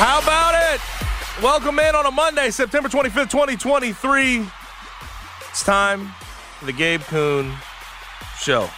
[0.00, 0.80] How about it?
[1.42, 4.46] Welcome in on a Monday, September 25th, 2023.
[5.50, 6.06] It's time
[6.58, 7.52] for the Gabe Kuhn
[8.38, 8.70] Show.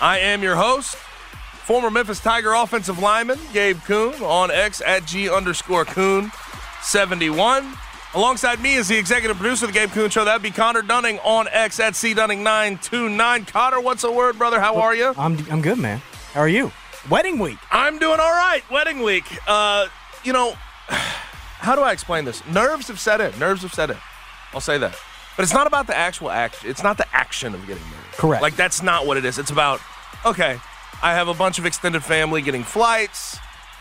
[0.00, 5.28] I am your host, former Memphis Tiger offensive lineman, Gabe Kuhn, on X at G
[5.28, 6.32] underscore Kuhn
[6.80, 7.74] 71.
[8.14, 10.24] Alongside me is the executive producer of the Gabe Kuhn Show.
[10.24, 13.44] That'd be Connor Dunning on X at C Dunning 929.
[13.44, 14.58] Connor, what's the word, brother?
[14.58, 15.12] How are you?
[15.18, 15.98] I'm, I'm good, man.
[16.32, 16.72] How are you?
[17.10, 17.58] Wedding week.
[17.70, 18.62] I'm doing all right.
[18.70, 19.24] Wedding week.
[19.46, 19.88] Uh,
[20.24, 20.52] you know,
[20.88, 22.46] how do I explain this?
[22.46, 23.38] Nerves have set in.
[23.38, 23.96] Nerves have set in.
[24.52, 24.96] I'll say that.
[25.36, 26.68] But it's not about the actual action.
[26.68, 28.12] It's not the action of getting married.
[28.12, 28.42] Correct.
[28.42, 29.38] Like that's not what it is.
[29.38, 29.80] It's about
[30.24, 30.58] okay,
[31.02, 33.38] I have a bunch of extended family getting flights,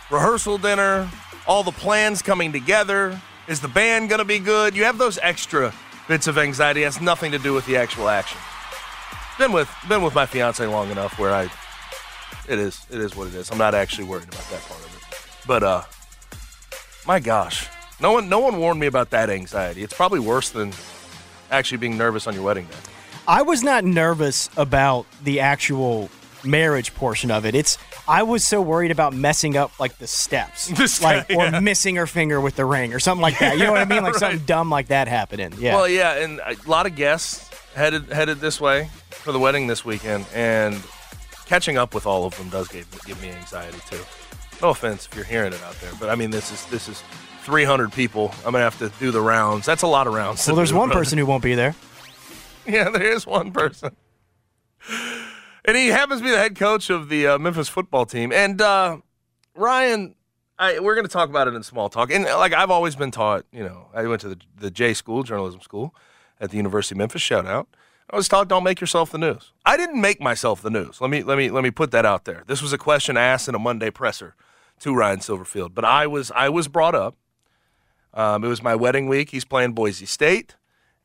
[0.09, 1.09] rehearsal dinner,
[1.45, 3.19] all the plans coming together.
[3.47, 4.75] Is the band going to be good?
[4.75, 5.73] You have those extra
[6.07, 6.83] bits of anxiety.
[6.83, 8.39] It has nothing to do with the actual action.
[9.37, 11.49] Been with been with my fiance long enough where I
[12.47, 13.51] it is it is what it is.
[13.51, 15.47] I'm not actually worried about that part of it.
[15.47, 15.83] But uh
[17.07, 17.67] my gosh,
[17.99, 19.83] no one, no one warned me about that anxiety.
[19.83, 20.71] It's probably worse than
[21.49, 22.77] actually being nervous on your wedding day.
[23.27, 26.09] I was not nervous about the actual
[26.43, 27.53] marriage portion of it.
[27.53, 31.43] It's I was so worried about messing up like the steps, The ste- like or
[31.45, 31.59] yeah.
[31.59, 33.57] missing her finger with the ring or something like that.
[33.57, 34.01] You know what I mean?
[34.03, 34.19] Like Right.
[34.19, 35.53] something dumb like that happening.
[35.59, 35.75] Yeah.
[35.75, 39.85] Well, yeah, and a lot of guests headed headed this way for the wedding this
[39.85, 40.81] weekend, and
[41.45, 43.99] catching up with all of them does give, give me anxiety too.
[44.61, 47.03] No offense if you're hearing it out there, but I mean this is this is
[47.43, 48.33] 300 people.
[48.45, 49.65] I'm gonna have to do the rounds.
[49.65, 50.45] That's a lot of rounds.
[50.45, 51.75] well, there's one person who won't be there.
[52.67, 53.95] Yeah, there is one person.
[55.63, 58.31] And he happens to be the head coach of the uh, Memphis football team.
[58.31, 58.97] And uh,
[59.55, 60.15] Ryan,
[60.57, 62.11] I, we're going to talk about it in small talk.
[62.11, 65.23] And like I've always been taught, you know, I went to the, the J School,
[65.23, 65.93] journalism school
[66.39, 67.21] at the University of Memphis.
[67.21, 67.67] Shout out.
[68.09, 69.53] I was taught, don't make yourself the news.
[69.65, 70.99] I didn't make myself the news.
[70.99, 72.43] Let me let me let me put that out there.
[72.45, 74.35] This was a question asked in a Monday presser
[74.81, 77.15] to Ryan Silverfield, but I was I was brought up.
[78.13, 79.29] Um, it was my wedding week.
[79.29, 80.55] He's playing Boise State,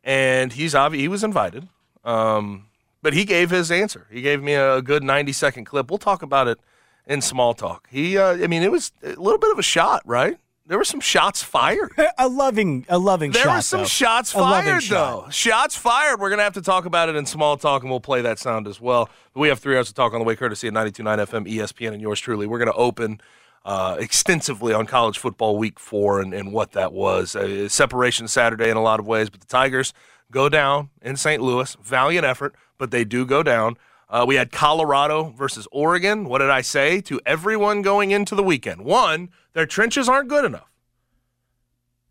[0.02, 1.68] and he's obvi- he was invited.
[2.04, 2.66] Um,
[3.02, 4.08] but he gave his answer.
[4.10, 5.88] He gave me a good 90 second clip.
[5.90, 6.58] We'll talk about it
[7.06, 7.86] in small talk.
[7.90, 10.36] He, uh, I mean, it was a little bit of a shot, right?
[10.68, 11.92] There were some shots fired.
[12.18, 13.54] A loving, a loving There shot.
[13.56, 13.86] were some though.
[13.86, 15.26] shots fired, shot.
[15.26, 15.30] though.
[15.30, 16.18] Shots fired.
[16.18, 18.40] We're going to have to talk about it in small talk, and we'll play that
[18.40, 19.08] sound as well.
[19.32, 21.92] But we have three hours to talk on the way, courtesy of 92.9 FM, ESPN,
[21.92, 22.48] and yours truly.
[22.48, 23.20] We're going to open
[23.66, 27.34] uh, extensively on college football week four and, and what that was.
[27.34, 29.92] Uh, separation Saturday in a lot of ways, but the Tigers
[30.30, 31.42] go down in St.
[31.42, 31.76] Louis.
[31.82, 33.76] Valiant effort, but they do go down.
[34.08, 36.28] Uh, we had Colorado versus Oregon.
[36.28, 38.84] What did I say to everyone going into the weekend?
[38.84, 40.70] One, their trenches aren't good enough.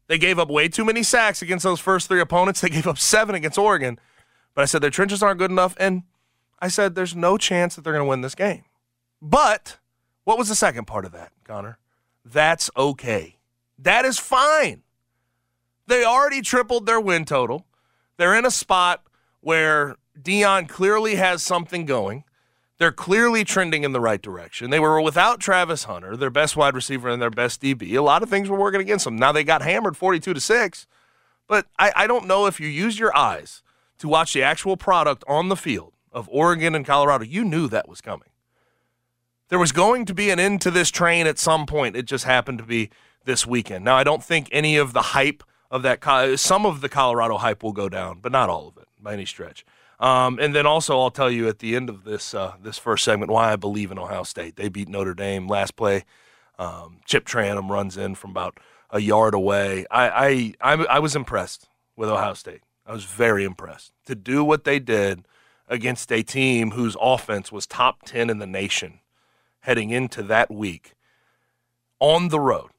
[0.08, 2.60] They gave up way too many sacks against those first three opponents.
[2.66, 3.98] They gave up seven against Oregon.
[4.54, 5.74] But I said their trenches aren't good enough.
[5.80, 6.04] And
[6.60, 8.66] I said there's no chance that they're going to win this game.
[9.22, 9.78] But
[10.26, 11.78] what was the second part of that, Connor?
[12.26, 13.38] That's okay.
[13.80, 14.82] That is fine.
[15.88, 17.66] They already tripled their win total.
[18.18, 19.04] They're in a spot
[19.42, 22.24] where Deion clearly has something going.
[22.78, 24.70] They're clearly trending in the right direction.
[24.70, 27.96] They were without Travis Hunter, their best wide receiver and their best DB.
[27.96, 29.16] A lot of things were working against them.
[29.16, 30.88] Now they got hammered 42 to 6.
[31.48, 33.62] But I, I don't know if you use your eyes
[34.00, 37.24] to watch the actual product on the field of Oregon and Colorado.
[37.24, 38.30] You knew that was coming.
[39.56, 41.96] There was going to be an end to this train at some point.
[41.96, 42.90] It just happened to be
[43.24, 43.86] this weekend.
[43.86, 46.04] Now, I don't think any of the hype of that,
[46.38, 49.26] some of the Colorado hype will go down, but not all of it by any
[49.26, 49.64] stretch.
[49.98, 53.06] Um, and then also, I'll tell you at the end of this uh, this first
[53.06, 54.58] segment why I believe in Ohio State.
[54.58, 56.04] They beat Notre Dame last play.
[56.60, 58.58] Um, Chip Trayanum runs in from about
[58.90, 59.86] a yard away.
[59.90, 62.64] I, I, I I was impressed with Ohio State.
[62.86, 65.26] I was very impressed to do what they did
[65.70, 69.00] against a team whose offense was top ten in the nation
[69.66, 70.94] heading into that week
[72.00, 72.70] on the road.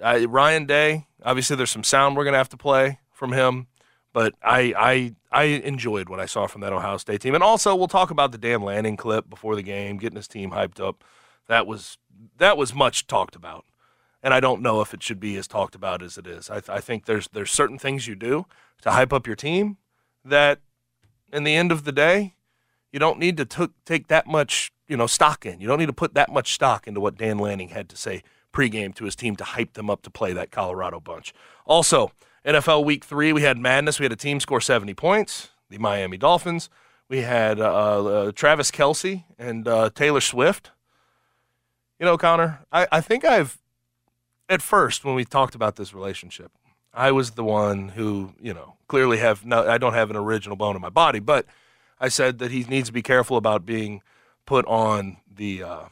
[0.00, 3.66] Uh, Ryan Day, obviously, there's some sound we're going to have to play from him,
[4.12, 7.34] but I, I, I enjoyed what I saw from that Ohio State team.
[7.34, 10.50] And also, we'll talk about the Dan Lanning clip before the game, getting his team
[10.50, 11.02] hyped up.
[11.48, 11.98] That was
[12.38, 13.64] that was much talked about,
[14.22, 16.48] and I don't know if it should be as talked about as it is.
[16.50, 18.46] I, I think there's there's certain things you do
[18.82, 19.76] to hype up your team
[20.24, 20.60] that,
[21.32, 22.34] in the end of the day,
[22.92, 25.60] you don't need to t- take that much you know stock in.
[25.60, 28.22] You don't need to put that much stock into what Dan Lanning had to say
[28.52, 31.34] pregame to his team to hype them up to play that Colorado bunch.
[31.66, 32.12] Also,
[32.44, 33.98] NFL Week Three, we had madness.
[33.98, 36.70] We had a team score 70 points, the Miami Dolphins.
[37.08, 40.70] We had uh, uh, Travis Kelce and uh, Taylor Swift.
[42.00, 43.58] You know, Connor, I, I think I've
[44.48, 46.52] at first when we talked about this relationship,
[46.92, 50.56] I was the one who, you know, clearly have no, I don't have an original
[50.56, 51.46] bone in my body, but
[52.00, 54.02] I said that he needs to be careful about being
[54.46, 55.84] put on the uh,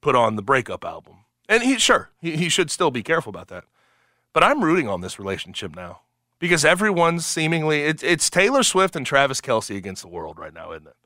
[0.00, 1.18] put on the breakup album.
[1.48, 3.64] And he sure he, he should still be careful about that.
[4.32, 6.00] But I'm rooting on this relationship now
[6.38, 10.72] because everyone's seemingly it, it's Taylor Swift and Travis Kelce against the world right now,
[10.72, 10.96] isn't it?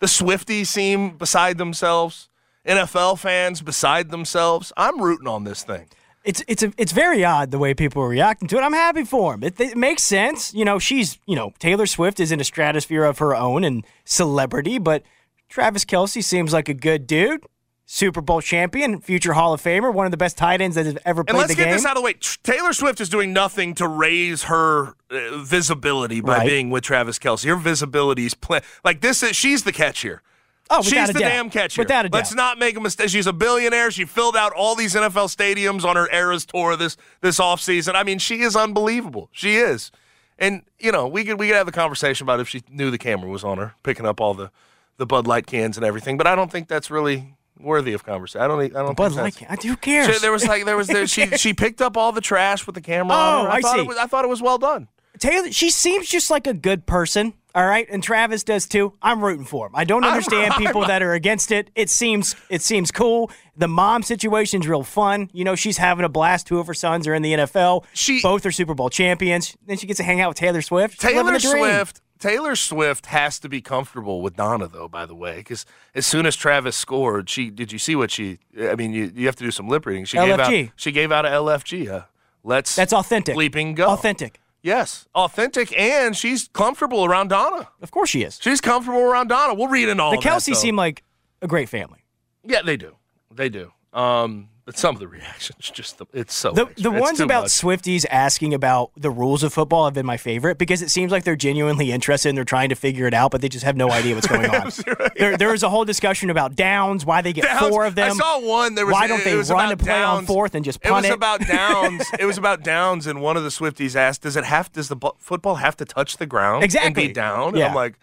[0.00, 2.28] The Swifties seem beside themselves.
[2.66, 4.72] NFL fans beside themselves.
[4.76, 5.88] I'm rooting on this thing.
[6.24, 8.60] It's it's a, it's very odd the way people are reacting to it.
[8.60, 9.42] I'm happy for him.
[9.42, 10.52] It, it, makes sense.
[10.52, 13.84] You know, she's you know Taylor Swift is in a stratosphere of her own and
[14.04, 15.02] celebrity, but
[15.48, 17.44] Travis Kelce seems like a good dude.
[17.90, 20.98] Super Bowl champion, future Hall of Famer, one of the best tight ends that has
[21.06, 21.36] ever played the game.
[21.36, 21.66] and let's the game.
[21.68, 22.14] get this out of the way.
[22.42, 26.46] Taylor Swift is doing nothing to raise her uh, visibility by Right.
[26.46, 27.46] being with Travis Kelce.
[27.48, 29.22] Her visibility is pl- like this.
[29.22, 30.20] Is, she's the catch here.
[30.68, 31.28] Oh, she's a the doubt.
[31.30, 31.84] damn catch here.
[31.84, 32.18] Without a doubt.
[32.18, 33.08] Let's not make a mistake.
[33.08, 33.90] She's a billionaire.
[33.90, 37.94] She filled out all these NFL stadiums on her Eras tour this this offseason.
[37.94, 39.30] I mean, she is unbelievable.
[39.32, 39.90] She is.
[40.38, 42.98] And you know, we could we could have the conversation about if she knew the
[42.98, 44.50] camera was on her, picking up all the
[44.98, 46.16] the Bud Light cans and everything.
[46.18, 48.42] But I don't think that's really worthy of conversation.
[48.42, 48.60] I don't.
[48.60, 48.96] I don't.
[48.96, 50.14] Bud think Light can- I- who cares?
[50.14, 52.74] She- there was like there was there, she she picked up all the trash with
[52.74, 53.14] the camera.
[53.16, 53.50] on Oh, her.
[53.50, 53.80] I thought see.
[53.82, 54.88] It was, I thought it was well done.
[55.18, 57.34] Taylor, she seems just like a good person.
[57.54, 58.92] All right, and Travis does too.
[59.02, 59.72] I'm rooting for him.
[59.74, 61.70] I don't I'm- understand people I'm- that are against it.
[61.74, 63.30] It seems it seems cool.
[63.56, 65.28] The mom situation's real fun.
[65.32, 66.46] You know, she's having a blast.
[66.46, 67.84] Two of her sons are in the NFL.
[67.94, 69.56] She- both are Super Bowl champions.
[69.66, 71.00] Then she gets to hang out with Taylor Swift.
[71.00, 71.38] She's Taylor.
[71.40, 72.00] Swift.
[72.18, 74.88] Taylor Swift has to be comfortable with Donna, though.
[74.88, 78.38] By the way, because as soon as Travis scored, she did you see what she?
[78.60, 80.04] I mean, you, you have to do some lip reading.
[80.04, 80.66] She gave LFG.
[80.66, 80.72] out.
[80.76, 81.88] She gave out a LFG.
[81.88, 82.02] Uh,
[82.42, 82.74] let's.
[82.74, 83.36] That's authentic.
[83.36, 83.88] Bleeping go.
[83.88, 84.40] Authentic.
[84.60, 87.68] Yes, authentic, and she's comfortable around Donna.
[87.80, 88.40] Of course she is.
[88.42, 89.54] She's comfortable around Donna.
[89.54, 90.10] We'll read in all.
[90.10, 91.04] The that, Kelce seem like
[91.40, 92.04] a great family.
[92.44, 92.96] Yeah, they do.
[93.32, 93.72] They do.
[93.92, 96.52] Um, but some of the reactions, just the, it's so.
[96.52, 96.82] The, extra.
[96.82, 97.52] the It's ones about much.
[97.52, 101.24] Swifties asking about the rules of football have been my favorite because it seems like
[101.24, 103.90] they're genuinely interested and they're trying to figure it out, but they just have no
[103.90, 104.70] idea what's going on.
[105.16, 107.66] there, there was a whole discussion about downs, why they get Downs.
[107.68, 108.10] four of them.
[108.12, 108.74] I saw one.
[108.74, 111.10] There was, Why don't they run to play on fourth and just punt It was
[111.12, 111.14] it?
[111.14, 112.04] about Downs.
[112.18, 114.70] it was about Downs, and one of the Swifties asked, "Does it have?
[114.72, 117.68] Does the football have to touch the ground exactly and be down?" And Yeah.
[117.68, 117.98] I'm like,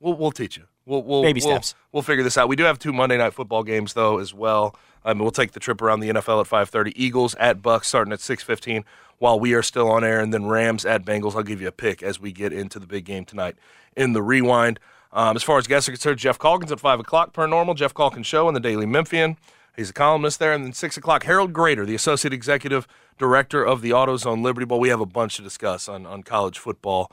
[0.00, 0.64] "We'll we'll teach you.
[0.86, 1.60] We'll, we'll Baby we'll.
[1.92, 2.48] We'll figure this out.
[2.48, 4.74] We do have two Monday night football games though as well.
[5.04, 6.92] Um, we'll take the trip around the NFL at 5:30.
[6.96, 8.84] Eagles at Bucks starting at 6:15
[9.18, 11.34] while we are still on air, and then Rams at Bengals.
[11.36, 13.56] I'll give you a pick as we get into the big game tonight
[13.96, 14.80] in the rewind.
[15.12, 17.74] Um, as far as guests are concerned, Geoff Calkins at 5 o'clock per normal.
[17.74, 19.36] Geoff Calkins Show in the Daily Memphian.
[19.76, 20.52] He's a columnist there.
[20.52, 22.86] And then 6 o'clock, Harold Graeter, the Associate Executive
[23.18, 24.78] Director of the AutoZone Liberty Bowl.
[24.78, 27.10] We have a bunch to discuss on, on college football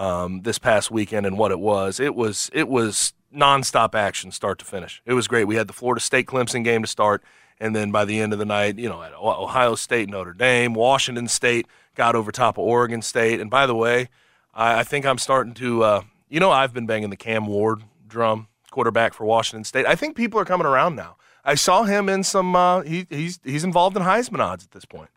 [0.00, 2.00] um, this past weekend and what it was.
[2.00, 5.02] It was it was nonstop action, start to finish.
[5.04, 5.44] It was great.
[5.44, 7.22] We had the Florida State Clemson game to start,
[7.60, 10.72] and then by the end of the night, you know, at Ohio State, Notre Dame,
[10.72, 13.40] Washington State got over top of Oregon State.
[13.40, 14.08] And by the way,
[14.54, 17.82] I, I think I'm starting to, uh, you know, I've been banging the Cam Ward
[18.08, 19.84] drum, quarterback for Washington State.
[19.84, 21.16] I think people are coming around now.
[21.44, 22.56] I saw him in some.
[22.56, 25.10] Uh, he, he's he's involved in Heisman odds at this point.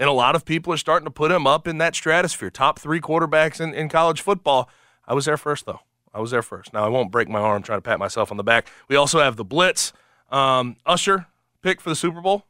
[0.00, 2.48] And a lot of people are starting to put him up in that stratosphere.
[2.48, 4.70] Top three quarterbacks in, in college football.
[5.06, 5.80] I was there first, though.
[6.14, 6.72] I was there first.
[6.72, 8.66] Now, I won't break my arm trying to pat myself on the back.
[8.88, 9.92] We also have the Blitz.
[10.30, 11.26] Um, Usher
[11.62, 12.46] pick for the Super Bowl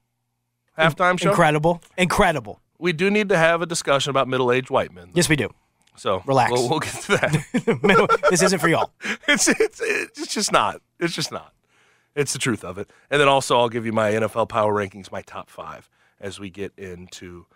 [0.79, 1.31] halftime show.
[1.31, 1.83] Incredible.
[1.97, 2.61] Incredible.
[2.79, 5.11] We do need to have a discussion about middle aged white men.
[5.13, 5.53] Yes, we do.
[5.97, 6.53] So Relax.
[6.53, 8.21] We'll, we'll get to that.
[8.31, 8.93] this isn't for y'all.
[9.29, 10.81] it's, it's, it's just not.
[10.99, 11.53] It's just not.
[12.15, 12.91] It's the truth of it.
[13.11, 15.89] And then also, I'll give you my NFL power rankings, my top five,
[16.21, 17.47] as we get into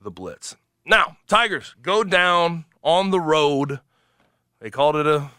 [0.00, 0.56] the blitz.
[0.86, 3.80] Now, Tigers go down on the road.
[4.60, 5.30] They called it a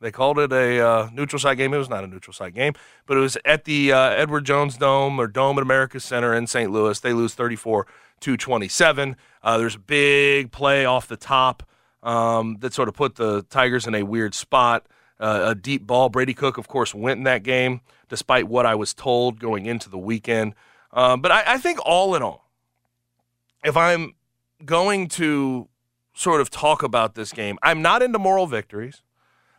[0.00, 1.72] they called it a uh, neutral site game.
[1.72, 2.74] It was not a neutral site game,
[3.06, 6.48] but it was at the uh, Edward Jones Dome or Dome at America Center in
[6.48, 6.72] St.
[6.72, 6.98] Louis.
[6.98, 7.86] They lose 34
[8.20, 9.16] to 27.
[9.44, 11.62] Uh, there's a big play off the top
[12.02, 14.86] um, that sort of put the Tigers in a weird spot.
[15.20, 16.08] Uh, a deep ball.
[16.08, 19.88] Brady Cook, of course, went in that game, despite what I was told going into
[19.88, 20.54] the weekend.
[20.92, 22.48] Um, but I, I think all in all,
[23.64, 24.14] if I'm
[24.64, 25.68] going to
[26.14, 29.02] sort of talk about this game, I'm not into moral victories.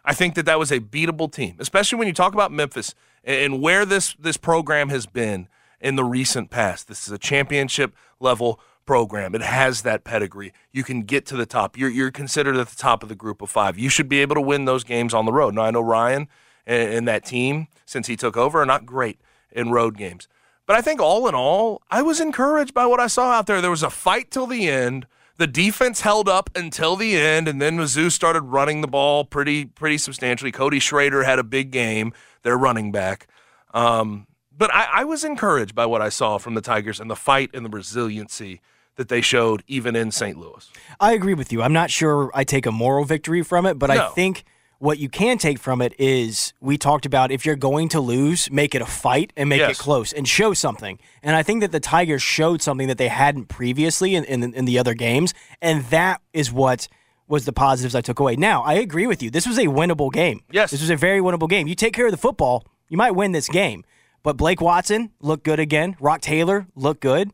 [0.06, 3.62] I think that that was a beatable team, especially when you talk about Memphis and
[3.62, 5.48] where this this program has been
[5.80, 6.88] in the recent past.
[6.88, 9.34] This is a championship level program.
[9.34, 10.52] It has that pedigree.
[10.72, 11.78] You can get to the top.
[11.78, 13.78] You're you're considered at the top of the group of five.
[13.78, 15.54] You should be able to win those games on the road.
[15.54, 16.28] Now I know Ryan
[16.66, 19.20] and, and that team since he took over are not great
[19.52, 20.28] in road games.
[20.66, 23.62] But I think all in all, I was encouraged by what I saw out there.
[23.62, 25.08] There was a fight till the end.
[25.38, 29.66] The defense held up until the end, and then Mizzou started running the ball pretty
[29.66, 30.52] pretty substantially.
[30.52, 33.28] Cody Schrader had a big game, their running back.
[33.74, 37.16] Um, but I, I was encouraged by what I saw from the Tigers and the
[37.16, 38.62] fight and the resiliency
[38.96, 40.38] that they showed even in St.
[40.38, 40.70] Louis.
[41.00, 41.64] I agree with you.
[41.64, 44.10] I'm not sure I take a moral victory from it, but No.
[44.10, 44.44] I think
[44.84, 48.52] what you can take from it is we talked about if you're going to lose,
[48.52, 49.72] make it a fight and make Yes.
[49.72, 51.00] it close and show something.
[51.22, 54.66] And I think that the Tigers showed something that they hadn't previously in, in, in
[54.66, 56.90] the other games, and that is what
[57.30, 58.36] was the positives I took away.
[58.36, 59.32] Now, I agree with you.
[59.32, 60.42] This was a winnable game.
[60.52, 60.72] Yes.
[60.72, 61.66] This was a very winnable game.
[61.68, 63.86] You take care of the football, you might win this game.
[64.22, 65.96] But Blake Watson looked good again.
[66.02, 67.32] Roc Taylor looked good.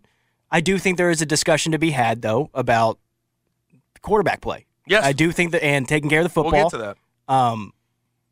[0.51, 2.99] I do think there is a discussion to be had, though, about
[4.01, 4.67] quarterback play.
[4.87, 5.03] Yes.
[5.03, 6.51] I do think that, and taking care of the football.
[6.51, 6.97] We'll get to that.
[7.29, 7.71] Um,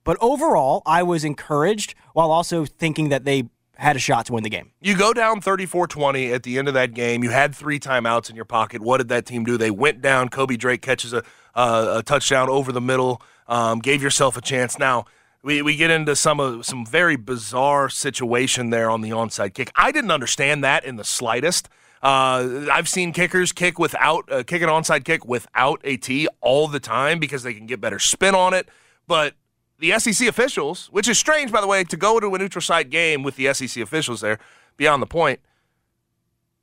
[0.03, 4.43] but overall, I was encouraged while also thinking that they had a shot to win
[4.43, 4.71] the game.
[4.81, 7.23] You go down 34 20 at the end of that game.
[7.23, 8.81] You had three timeouts in your pocket.
[8.81, 9.57] What did that team do?
[9.57, 10.29] They went down.
[10.29, 11.23] Kobe Drake catches a,
[11.53, 14.79] a touchdown over the middle, um, gave yourself a chance.
[14.79, 15.05] Now,
[15.43, 19.71] we, we get into some of some very bizarre situation there on the onside kick.
[19.75, 21.69] I didn't understand that in the slightest.
[22.01, 26.67] Uh, I've seen kickers kick without uh, kick an onside kick without a tee all
[26.67, 28.69] the time because they can get better spin on it.
[29.07, 29.35] But
[29.79, 32.89] the SEC officials, which is strange, by the way, to go to a neutral site
[32.89, 34.39] game with the SEC officials there,
[34.75, 35.39] beyond the point,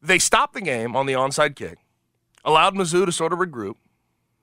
[0.03, 1.79] they stopped the game on the onside kick,
[2.45, 3.77] allowed Mizzou to sort of regroup,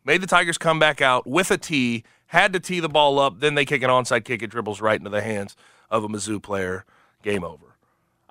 [0.03, 3.39] made the Tigers come back out with a tee, had to tee the ball up,
[3.39, 5.55] then they kick an onside kick, it dribbles right into the hands
[5.89, 6.85] of a Mizzou player,
[7.21, 7.75] game over.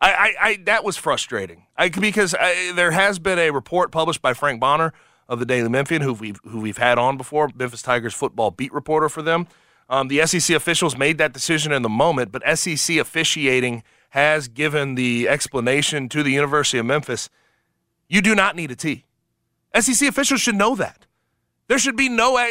[0.01, 2.33] I, I, I that was frustrating I, because
[2.75, 4.95] there has been a report published by Frank Bonner
[5.29, 8.73] of the Daily Memphian, who we've who we've had on before, Memphis Tigers football beat
[8.73, 9.47] reporter for them.
[9.91, 14.95] Um, the SEC officials made that decision in the moment, but SEC officiating has given
[14.95, 17.29] the explanation to the University of Memphis.
[18.09, 19.05] You do not need a T.
[19.79, 21.07] SEC officials should know that.
[21.67, 22.37] There should be no.
[22.39, 22.47] uh,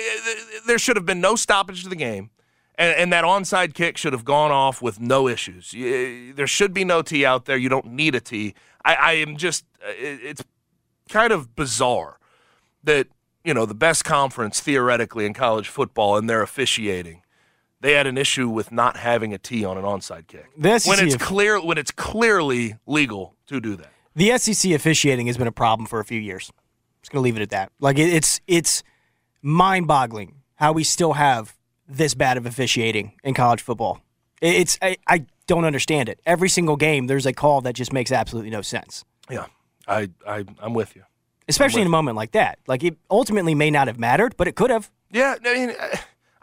[0.67, 2.29] There should have been no stoppage to the game,
[2.75, 5.71] and, and that onside kick should have gone off with no issues.
[5.71, 7.57] There should be no T out there.
[7.57, 8.53] You don't need a T.
[8.83, 9.65] I, I am just.
[9.81, 10.43] uh, It's
[11.09, 12.19] kind of bizarre
[12.83, 13.07] that
[13.43, 17.21] you know the best conference theoretically in college football and their officiating.
[17.81, 20.89] They had an issue with not having a T on an onside kick The SEC
[20.89, 23.91] when it's clear when it's clearly legal to do that.
[24.15, 26.49] The SEC officiating has been a problem for a few years.
[26.51, 26.61] I'm
[27.03, 27.71] Just gonna leave it at that.
[27.79, 28.83] Like it, it's it's
[29.41, 31.55] mind-boggling how we still have
[31.87, 34.01] this bad of officiating in college football.
[34.41, 36.19] It- It's I, I don't understand it.
[36.25, 39.03] Every single game, there's a call that just makes absolutely no sense.
[39.29, 39.45] Yeah,
[39.87, 41.03] I, I I'm with you.
[41.47, 42.59] Especially in a moment like that.
[42.67, 44.91] Like it ultimately may not have mattered, but it could have.
[45.11, 45.99] Yeah, I mean, I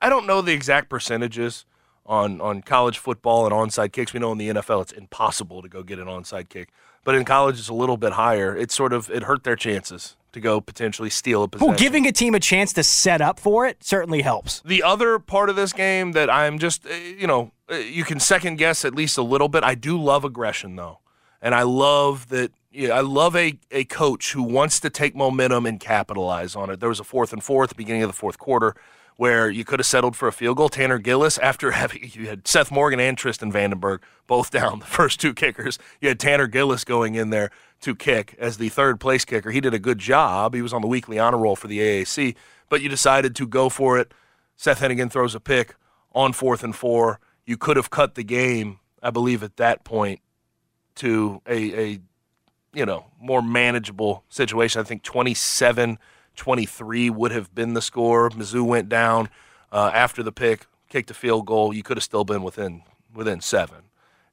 [0.08, 1.64] don't know the exact percentages
[2.04, 4.12] on on college football and onside kicks.
[4.12, 6.70] We know in the NFL it's impossible to go get an onside kick,
[7.04, 8.56] but in college it's a little bit higher.
[8.56, 11.68] It sort of it hurt their chances to go potentially steal a possession.
[11.68, 14.60] Well, giving a team a chance to set up for it certainly helps.
[14.60, 18.20] The other part of this game that I'm just, uh, you know, uh, you can
[18.20, 19.64] second guess at least a little bit.
[19.64, 20.98] I do love aggression though,
[21.40, 22.52] and I love that.
[22.76, 26.78] Yeah, I love a, a coach who wants to take momentum and capitalize on it.
[26.78, 28.76] There was a fourth and four at the beginning of the fourth quarter
[29.16, 30.68] where you could have settled for a field goal.
[30.68, 35.18] Tanner Gillis, after having you had Seth Morgan and Tristan Vandenberg both down, the first
[35.18, 39.24] two kickers, you had Tanner Gillis going in there to kick as the third place
[39.24, 39.52] kicker.
[39.52, 40.52] He did a good job.
[40.52, 42.36] He was on the weekly honor roll for the AAC,
[42.68, 44.12] but you decided to go for it.
[44.54, 45.76] Seth Henigan throws a pick
[46.12, 47.20] on fourth and four.
[47.46, 50.20] You could have cut the game, I believe, at that point
[50.96, 52.00] to a, a
[52.76, 54.80] you know, more manageable situation.
[54.80, 55.98] I think 27
[56.36, 58.28] 23 would have been the score.
[58.30, 59.30] Mizzou went down
[59.72, 61.72] uh, after the pick, kicked a field goal.
[61.72, 62.82] You could have still been within
[63.14, 63.84] within seven.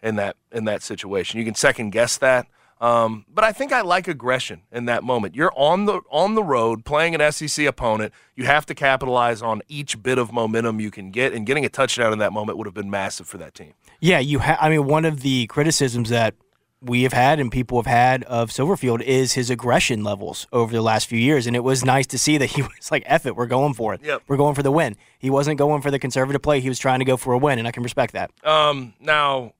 [0.03, 1.39] in that in that situation.
[1.39, 2.47] You can second guess that.
[2.81, 5.35] Um, but I think I like aggression in that moment.
[5.35, 8.11] You're on the on the road playing an SEC opponent.
[8.35, 11.69] You have to capitalize on each bit of momentum you can get, and getting a
[11.69, 13.73] touchdown in that moment would have been massive for that team.
[14.01, 14.39] Yeah, you.
[14.39, 16.35] Ha- I mean, one of the criticisms that
[16.83, 20.81] we have had and people have had of Silverfield is his aggression levels over the
[20.81, 21.47] last few years.
[21.47, 23.93] And it was nice to see that he was like, F it, we're going for
[23.93, 24.01] it.
[24.03, 24.23] Yep.
[24.27, 24.95] We're going for the win.
[25.17, 26.59] He wasn't going for the conservative play.
[26.59, 28.31] He was trying to go for a win, and I can respect that.
[28.45, 29.53] Um, now,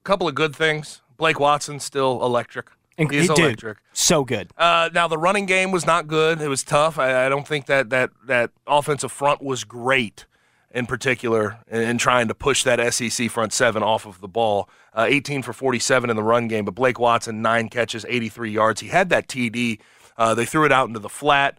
[0.00, 1.02] a couple of good things.
[1.16, 2.70] Blake Watson still electric.
[2.98, 3.78] And He's dude, electric.
[3.94, 4.50] So good.
[4.58, 6.40] Uh, now the running game was not good.
[6.40, 6.98] It was tough.
[6.98, 10.26] I, I don't think that that that offensive front was great
[10.70, 14.68] in particular in, in trying to push that SEC front seven off of the ball.
[14.94, 18.80] Uh, 18 for 47 in the run game, but Blake Watson nine catches, 83 yards.
[18.80, 19.78] He had that TD.
[20.16, 21.58] Uh, they threw it out into the flat.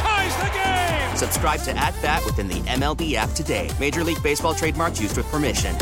[1.21, 3.69] Subscribe to At Bat within the MLB app today.
[3.79, 5.75] Major League Baseball trademarks used with permission.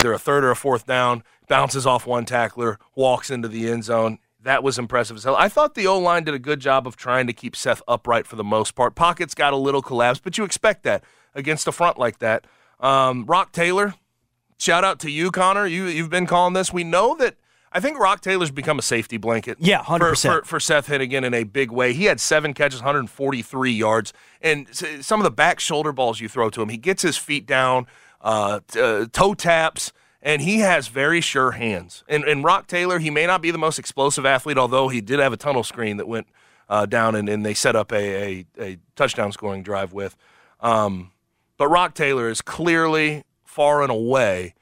[0.00, 3.84] either a third or a fourth down, bounces off one tackler, walks into the end
[3.84, 4.18] zone.
[4.42, 5.36] That was impressive as hell.
[5.36, 8.26] I thought the O line did a good job of trying to keep Seth upright
[8.26, 8.96] for the most part.
[8.96, 12.44] Pockets got a little collapsed, but you expect that against a front like that.
[12.80, 13.94] Um, Roc Taylor,
[14.58, 15.64] shout out to you, Connor.
[15.64, 16.72] You you've been calling this.
[16.72, 17.36] We know that.
[17.72, 19.58] I think Roc Taylor's become a safety blanket.
[19.60, 20.22] Yeah, for, 100%.
[20.22, 21.92] for, for Seth Henigan in a big way.
[21.92, 26.50] He had seven catches, 143 yards, and some of the back shoulder balls you throw
[26.50, 27.86] to him, he gets his feet down,
[28.20, 32.04] uh, t- uh, toe taps, and he has very sure hands.
[32.08, 35.20] And, and Roc Taylor, he may not be the most explosive athlete, although he did
[35.20, 36.26] have a tunnel screen that went
[36.68, 40.16] uh, down and, and they set up a, a, a touchdown scoring drive with.
[40.60, 41.12] Um,
[41.56, 44.54] but Roc Taylor is clearly far and away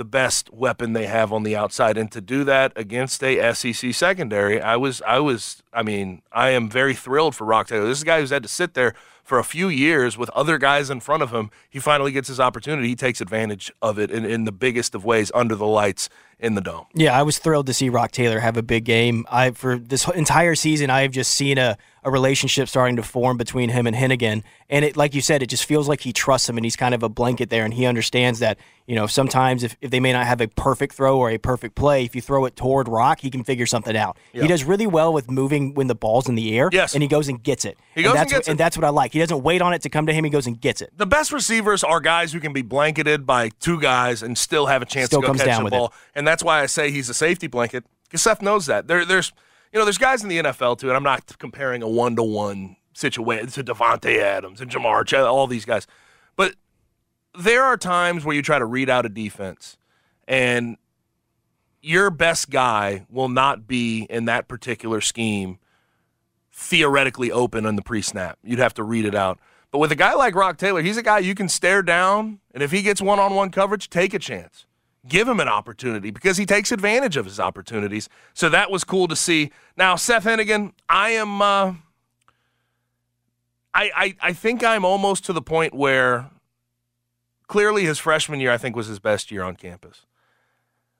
[0.00, 3.92] the best weapon they have on the outside, and to do that against a SEC
[3.92, 7.86] secondary, I was, I was, I mean, I am very thrilled for Roc Taylor.
[7.86, 10.56] This is a guy who's had to sit there for a few years with other
[10.56, 11.50] guys in front of him.
[11.68, 12.88] He finally gets his opportunity.
[12.88, 16.08] He takes advantage of it in, in the biggest of ways under the lights
[16.38, 16.86] in the dome.
[16.94, 19.26] Yeah, I was thrilled to see Roc Taylor have a big game.
[19.30, 23.68] I for this entire season, I've just seen a, a relationship starting to form between
[23.70, 26.56] him and Henigan, and it, like you said, it just feels like he trusts him,
[26.56, 29.76] and he's kind of a blanket there, and he understands that you know sometimes if,
[29.80, 32.44] if they may not have a perfect throw or a perfect play, if you throw
[32.46, 34.16] it toward Roc, he can figure something out.
[34.32, 34.42] Yeah.
[34.42, 36.94] He does really well with moving when the ball's in the air, Yes.
[36.94, 37.78] and he goes and gets it.
[37.94, 38.50] He goes and that's gets what, it.
[38.52, 39.12] and that's what I like.
[39.12, 40.92] He doesn't wait on it to come to him; he goes and gets it.
[40.96, 44.80] The best receivers are guys who can be blanketed by two guys and still have
[44.82, 45.92] a chance Still to go comes catch down the with ball.
[46.14, 48.88] And that's why I say he's a safety blanket because Seth knows that.
[48.88, 49.32] There, there's,
[49.72, 52.22] you know, there's guys in the NFL too, and I'm not comparing a one to
[52.22, 55.86] one situation to Davante Adams and Ja'Marr, Chase, all these guys,
[56.36, 56.54] but
[57.38, 59.76] there are times where you try to read out a defense
[60.26, 60.76] and
[61.82, 65.58] your best guy will not be in that particular scheme
[66.52, 68.38] theoretically open on the pre-snap.
[68.42, 69.38] You'd have to read it out.
[69.70, 72.62] But with a guy like Roc Taylor, he's a guy you can stare down, and
[72.62, 74.66] if he gets one-on-one coverage, take a chance.
[75.08, 78.08] Give him an opportunity because he takes advantage of his opportunities.
[78.34, 79.50] So that was cool to see.
[79.76, 81.74] Now, Seth Henigan, I am uh,
[83.72, 86.30] I, I I think I'm almost to the point where
[87.46, 90.04] clearly his freshman year I think was his best year on campus.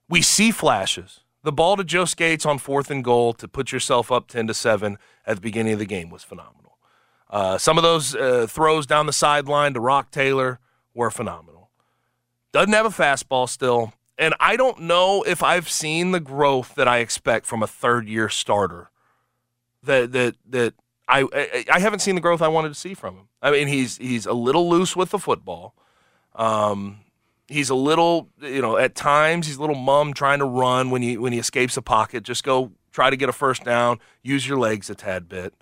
[0.08, 1.20] We see flashes.
[1.42, 4.54] The ball to Joe Scates on fourth and goal to put yourself up 10 to
[4.54, 6.76] 7 at the beginning of the game was phenomenal.
[7.30, 10.58] Uh, some of those uh, throws down the sideline to Roc Taylor
[10.92, 11.59] were phenomenal.
[12.52, 13.92] Doesn't have a fastball still.
[14.18, 18.08] And I don't know if I've seen the growth that I expect from a third
[18.08, 18.90] year starter.
[19.82, 20.74] That that that
[21.08, 23.28] I, I haven't seen the growth I wanted to see from him.
[23.42, 25.74] I mean, he's he's a little loose with the football.
[26.34, 26.98] Um,
[27.48, 31.02] he's a little, you know, at times he's a little mum trying to run when
[31.02, 32.22] he when he escapes a pocket.
[32.22, 33.98] Just go try to get a first down.
[34.22, 35.54] Use your legs a tad bit.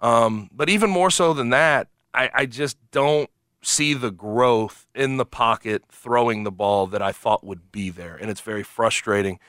[0.00, 3.30] Um, but even more so than that, I, I just don't
[3.66, 8.14] see the growth in the pocket throwing the ball that I thought would be there.
[8.14, 9.40] And it's very frustrating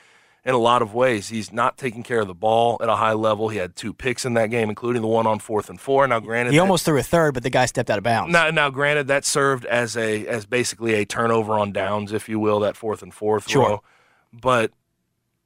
[0.43, 1.29] in a lot of ways.
[1.29, 3.49] He's not taking care of the ball at a high level.
[3.49, 6.07] He had two picks in that game, including the one on fourth and four.
[6.07, 8.33] Now, granted, he almost threw a third, but the guy stepped out of bounds.
[8.33, 12.39] Now, now, granted, that served as a as basically a turnover on downs, if you
[12.39, 13.65] will, that fourth and fourth Sure.
[13.65, 13.83] throw.
[14.33, 14.71] But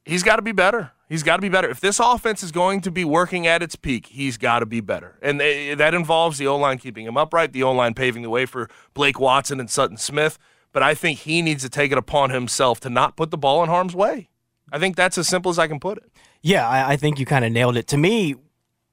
[0.06, 0.92] he's got to be better.
[1.12, 1.70] He's got to be better.
[1.70, 4.80] If this offense is going to be working at its peak, he's got to be
[4.80, 5.20] better.
[5.22, 8.30] And they, that involves the O line keeping him upright, the O line paving the
[8.30, 10.40] way for Blake Watson and Sutton Smith.
[10.72, 13.62] But I think he needs to take it upon himself to not put the ball
[13.62, 14.30] in harm's way.
[14.72, 16.10] I think that's as simple as I can put it.
[16.42, 17.88] Yeah, I, I think you kind of nailed it.
[17.88, 18.36] To me,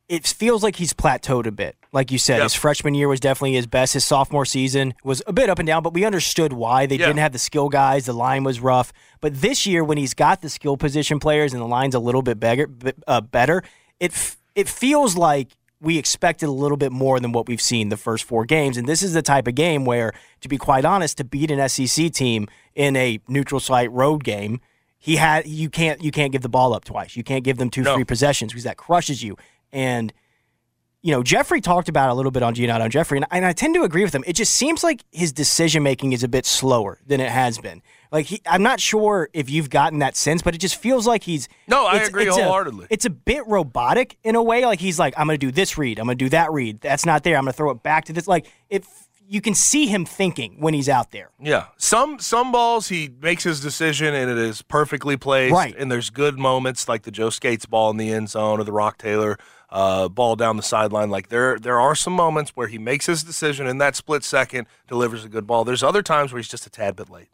[0.08, 1.76] it feels like he's plateaued a bit.
[1.92, 2.42] Like you said, Yep.
[2.44, 3.94] his freshman year was definitely his best.
[3.94, 6.84] His sophomore season was a bit up and down, but we understood why.
[6.86, 7.06] They Yeah.
[7.06, 8.04] didn't have the skill guys.
[8.04, 8.92] The line was rough.
[9.22, 12.20] But this year, when he's got the skill position players and the line's a little
[12.22, 12.68] bit beggar,
[13.06, 13.62] uh, better,
[14.00, 15.48] it f- it feels like
[15.80, 18.76] we expected a little bit more than what we've seen the first four games.
[18.76, 21.60] And this is the type of game where, to be quite honest, to beat an
[21.60, 24.60] SEC team in a neutral site road game,
[24.98, 27.16] he had you can't you can't give the ball up twice.
[27.16, 27.94] You can't give them two No.
[27.94, 29.36] free possessions because that crushes you.
[29.72, 30.12] And
[31.02, 33.44] you know, Jeffrey talked about it a little bit on Giannato and Jeffrey, and, and
[33.44, 34.24] I tend to agree with him.
[34.26, 37.82] It just seems like his decision making is a bit slower than it has been.
[38.10, 41.22] Like he, I'm not sure if you've gotten that sense, but it just feels like
[41.22, 41.48] he's.
[41.68, 42.86] No, I it's- agree it's a- wholeheartedly.
[42.90, 44.64] it's a bit robotic in a way.
[44.66, 46.80] Like he's like, I'm going to do this read, I'm going to do that read.
[46.80, 47.36] That's not there.
[47.36, 48.26] I'm going to throw it back to this.
[48.26, 48.86] Like if
[49.30, 51.30] you can see him thinking when he's out there.
[51.38, 55.52] Yeah, some some balls he makes his decision and it is perfectly placed.
[55.52, 55.74] Right.
[55.78, 58.72] and there's good moments like the Joe Scates ball in the end zone or the
[58.72, 59.36] Roc Taylor
[59.70, 61.10] uh, ball down the sideline.
[61.10, 64.66] Like there there are some moments where he makes his decision in that split second,
[64.86, 65.64] delivers a good ball.
[65.64, 67.28] There's other times where he's just a tad bit late.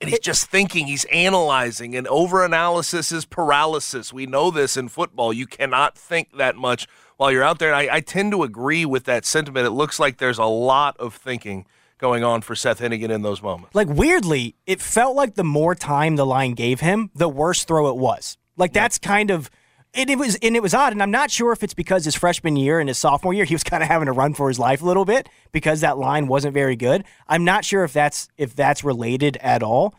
[0.00, 4.12] And he's just thinking, he's analyzing, and over analysis is paralysis.
[4.12, 5.32] We know this in football.
[5.32, 7.74] You cannot think that much while you're out there.
[7.74, 9.66] And I, I tend to agree with that sentiment.
[9.66, 11.66] It looks like there's a lot of thinking
[11.98, 13.74] going on for Seth Henigan in those moments.
[13.74, 17.88] Like weirdly, it felt like the more time the line gave him, the worse throw
[17.88, 18.38] it was.
[18.56, 19.50] Like that's kind of
[19.98, 22.14] and it was and it was odd, and I'm not sure if it's because his
[22.14, 24.58] freshman year and his sophomore year he was kind of having to run for his
[24.58, 27.04] life a little bit because that line wasn't very good.
[27.26, 29.94] I'm not sure if that's if that's related at all.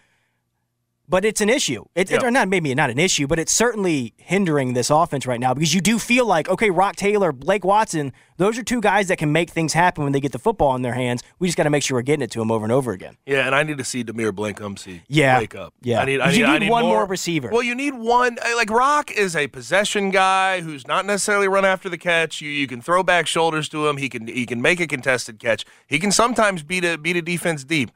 [1.10, 1.86] But it's an issue.
[1.96, 5.40] It, it- or not maybe not an issue, but it's certainly hindering this offense right
[5.40, 9.08] now because you do feel like okay, Roc Taylor, Blake Watson, those are two guys
[9.08, 11.24] that can make things happen when they get the football in their hands.
[11.40, 13.18] We just got to make sure we're getting it to them over and over again.
[13.26, 15.40] Yeah, and I need to see DeMeer Blankumsee Yeah.
[15.40, 15.74] wake up.
[15.82, 16.00] Yeah.
[16.02, 17.50] I need, I You need, I need need one more receiver.
[17.52, 18.38] Well, you need one.
[18.56, 22.40] Like Roc is a possession guy who's not necessarily run after the catch.
[22.40, 23.98] You you can throw back shoulders to him.
[23.98, 25.66] He can he can make a contested catch.
[25.88, 27.90] He can sometimes beat a beat a defense deep.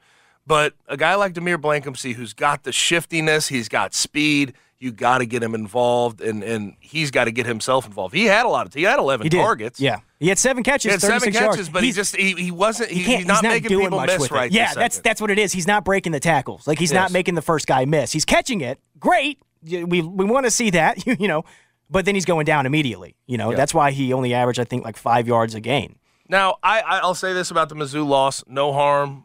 [0.46, 4.54] But a guy like DeMeer Blankumsee, who's got the shiftiness, he's got speed.
[4.78, 8.14] You got to get him involved, and and he's got to get himself involved.
[8.14, 8.74] He had a lot of.
[8.74, 9.80] He had eleven He targets.
[9.80, 10.84] Yeah, he had seven catches.
[10.84, 11.68] He had seven catches, yards.
[11.70, 12.90] but he just he, he wasn't.
[12.90, 14.52] He, he can't, he's not making people miss right.
[14.52, 15.52] Yeah, that's that's what it is.
[15.52, 16.66] He's not breaking the tackles.
[16.66, 18.12] Like he's not making the first guy miss.
[18.12, 18.78] He's catching it.
[18.98, 19.38] Great.
[19.62, 21.02] We we want to see that.
[21.18, 21.44] You know,
[21.88, 23.16] but then he's going down immediately.
[23.26, 23.56] You know, Yeah.
[23.56, 25.96] that's why he only averaged I think like five yards a game.
[26.28, 29.24] Now, I I'll say this about the Mizzou loss: no harm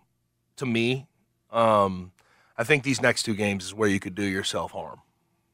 [0.55, 1.08] to me.
[1.51, 2.12] Um,
[2.57, 4.99] I think these next two games is where you could do yourself harm.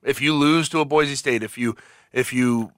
[0.03, 1.75] If you lose to a Boise State, if you
[2.11, 2.71] if you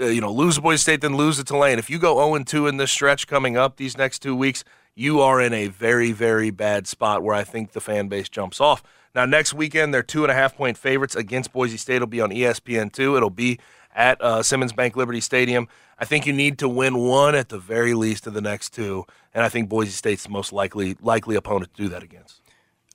[0.00, 1.78] uh, you know lose to Boise State, then lose it to Tulane.
[1.78, 4.64] If you go zero and two in this stretch coming up these next two weeks,
[4.94, 8.60] you are in a very very bad spot where I think the fan base jumps
[8.60, 8.82] off.
[9.14, 11.96] Now next weekend they're two and a half point favorites against Boise State.
[11.96, 13.16] It'll be on ESPN two.
[13.16, 13.58] It'll be
[13.94, 15.68] at uh, Simmons Bank Liberty Stadium.
[15.98, 19.04] I think you need to win one at the very least of the next two,
[19.32, 22.41] and I think Boise State's the most likely likely opponent to do that against.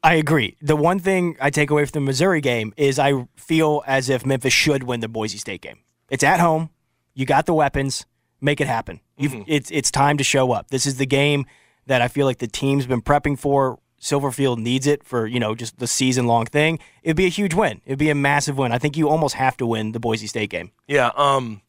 [0.08, 0.56] I agree.
[0.62, 4.26] The one thing I take away from the Missouri game is I feel as if
[4.26, 5.80] Memphis should win the Boise State game.
[6.10, 6.70] It's at home.
[7.14, 8.06] You got the weapons.
[8.40, 9.02] Make it happen.
[9.20, 9.42] Mm-hmm.
[9.48, 10.70] It's it's time to show up.
[10.70, 11.46] This is the game
[11.88, 13.80] that I feel like the team's been prepping for.
[14.00, 16.80] Silverfield needs it for you know just the season long thing.
[17.04, 17.82] It'd be a huge win.
[17.86, 18.72] It'd be a massive win.
[18.72, 20.72] I think you almost have to win the Boise State game.
[20.88, 21.62] Yeah, um,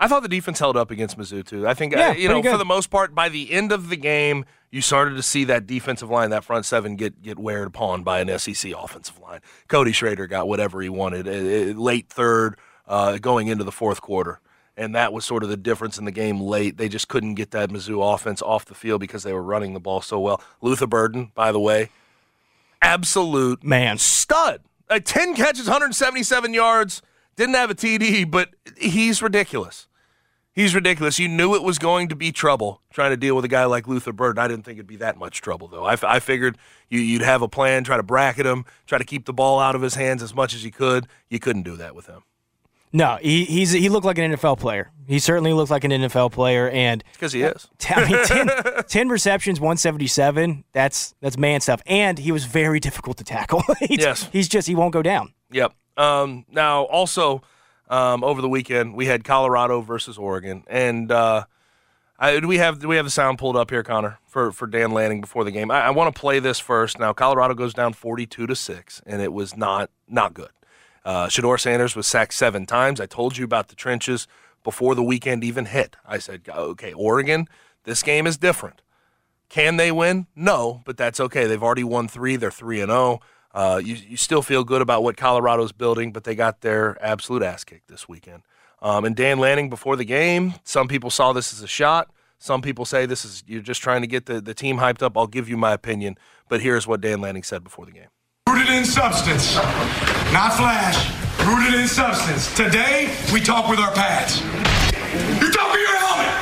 [0.00, 1.68] I thought the defense held up against Mizzou too.
[1.68, 2.50] I think Yeah, uh, you know good.
[2.52, 5.68] for the most part, by the end of the game, you started to see that
[5.68, 9.38] defensive line, that front seven, get get weared upon by an SEC offensive line.
[9.68, 12.58] Cody Schrader got whatever he wanted, uh, uh, late third,
[12.88, 14.40] uh, going into the fourth quarter.
[14.76, 16.76] And that was sort of the difference in the game late.
[16.76, 19.80] They just couldn't get that Mizzou offense off the field because they were running the
[19.80, 20.42] ball so well.
[20.60, 21.90] Luther Burden, by the way,
[22.82, 23.98] absolute Man.
[23.98, 24.60] stud.
[24.90, 27.00] Uh, 10 catches, 177 yards,
[27.36, 29.86] didn't have a TD, but he's ridiculous.
[30.54, 31.18] He's ridiculous.
[31.18, 33.88] You knew it was going to be trouble trying to deal with a guy like
[33.88, 34.42] Luther Burden.
[34.42, 35.84] I didn't think it'd be that much trouble, though.
[35.84, 36.56] I, f- I figured
[36.88, 39.74] you, you'd have a plan, try to bracket him, try to keep the ball out
[39.74, 41.08] of his hands as much as you could.
[41.28, 42.22] You couldn't do that with him.
[42.92, 44.92] No, he he's he looked like an NFL player.
[45.08, 47.68] He certainly looked like an NFL player, and because he is.
[47.90, 50.62] I mean, 10, 10 receptions, one seventy seven.
[50.72, 53.64] That's that's man stuff, and he was very difficult to tackle.
[53.80, 54.28] he's, Yes.
[54.32, 55.32] he's just he won't go down.
[55.50, 55.74] Yep.
[55.96, 57.42] Um, now, also
[57.94, 61.44] um, over the weekend, we had Colorado versus Oregon, and uh,
[62.18, 64.66] I, do we have do we have the sound pulled up here, Connor, for for
[64.66, 65.70] Dan Lanning before the game?
[65.70, 66.98] I, I want to play this first.
[66.98, 70.50] Now, Colorado goes down forty two to six, and it was not not good.
[71.04, 73.00] Uh, Shedeur Sanders was sacked seven times.
[73.00, 74.26] I told you about the trenches
[74.62, 75.96] before the weekend even hit.
[76.06, 77.46] I said, okay, Oregon,
[77.84, 78.80] this game is different.
[79.50, 80.26] Can they win?
[80.34, 81.46] No, but that's okay.
[81.46, 82.36] They've already won three.
[82.36, 83.20] They're three and zero.
[83.54, 87.42] Uh, you you still feel good about what Colorado's building, but they got their absolute
[87.42, 88.42] ass kicked this weekend.
[88.82, 92.10] Um, and Dan Lanning before the game, some people saw this as a shot.
[92.38, 95.16] Some people say this is you're just trying to get the, the team hyped up.
[95.16, 98.08] I'll give you my opinion, but here's what Dan Lanning said before the game.
[98.48, 99.54] Rooted in substance,
[100.34, 100.98] not flash.
[101.46, 102.52] Rooted in substance.
[102.54, 104.40] Today, we talk with our pads.
[104.42, 106.34] You talk with your helmet,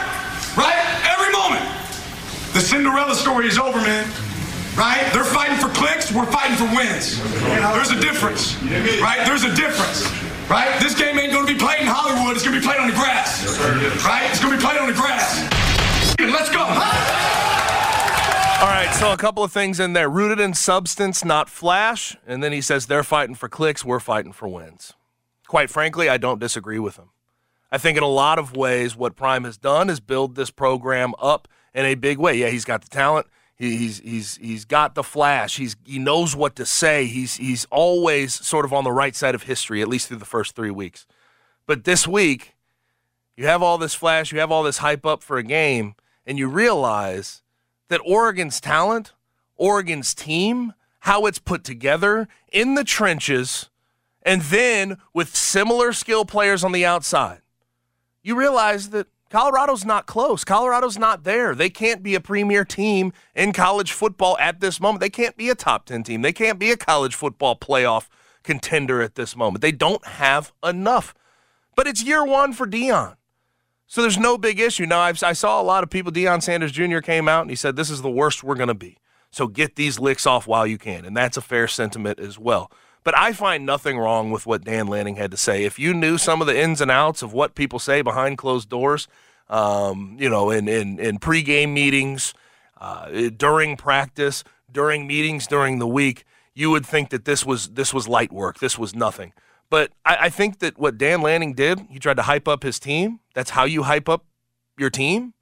[0.56, 0.80] right?
[1.12, 1.64] Every moment.
[2.54, 4.10] The Cinderella story is over, man.
[4.76, 5.08] Right?
[5.12, 7.20] They're fighting for clicks, we're fighting for wins.
[7.42, 8.56] There's a difference,
[9.02, 9.24] right?
[9.26, 10.10] There's a difference,
[10.48, 10.80] right?
[10.80, 13.44] This game ain't gonna be played in Hollywood, it's gonna be played on the grass,
[14.04, 14.28] right?
[14.30, 15.42] It's gonna be played on the grass.
[16.18, 16.60] Let's go.
[18.62, 20.08] All right, so a couple of things in there.
[20.08, 22.16] Rooted in substance, not flash.
[22.26, 24.94] And then he says they're fighting for clicks, we're fighting for wins.
[25.48, 27.10] Quite frankly, I don't disagree with him.
[27.70, 31.12] I think in a lot of ways, what Prime has done is build this program
[31.20, 32.36] up in a big way.
[32.36, 33.26] Yeah, he's got the talent.
[33.62, 35.56] He, he's he's he's got the flash.
[35.56, 37.06] He's he knows what to say.
[37.06, 40.24] He's he's always sort of on the right side of history, at least through the
[40.24, 41.06] first three weeks.
[41.64, 42.56] But this week,
[43.36, 45.94] you have all this flash, you have all this hype up for a game,
[46.26, 47.42] and you realize
[47.86, 49.12] that Oregon's talent,
[49.56, 53.70] Oregon's team, how it's put together in the trenches,
[54.24, 57.42] and then with similar skill players on the outside,
[58.24, 60.44] you realize that Colorado's not close.
[60.44, 61.54] Colorado's not there.
[61.54, 65.00] They can't be a premier team in college football at this moment.
[65.00, 66.20] They can't be a top 10 team.
[66.20, 68.08] They can't be a college football playoff
[68.42, 69.62] contender at this moment.
[69.62, 71.14] They don't have enough.
[71.74, 73.16] But it's year one for Deion.
[73.86, 74.84] So there's no big issue.
[74.84, 76.12] Now, I've, I saw a lot of people.
[76.12, 76.98] Deion Sanders Jr.
[76.98, 78.98] came out and he said, This is the worst we're going to be.
[79.30, 81.06] So get these licks off while you can.
[81.06, 82.70] And that's a fair sentiment as well.
[83.04, 85.64] But I find nothing wrong with what Dan Lanning had to say.
[85.64, 88.68] If you knew some of the ins and outs of what people say behind closed
[88.68, 89.08] doors,
[89.48, 92.32] um, you know, in, in, in pregame meetings,
[92.80, 97.94] uh, during practice, during meetings during the week, you would think that this was this
[97.94, 98.58] was light work.
[98.58, 99.32] This was nothing.
[99.70, 102.78] But I, I think that what Dan Lanning did, he tried to hype up his
[102.78, 103.20] team.
[103.34, 104.26] That's how you hype up
[104.76, 105.34] your team,